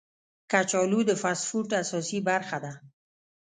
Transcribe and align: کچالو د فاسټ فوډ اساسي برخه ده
کچالو 0.51 0.99
د 1.09 1.11
فاسټ 1.21 1.45
فوډ 1.49 1.67
اساسي 1.81 2.19
برخه 2.29 2.57
ده 2.63 2.73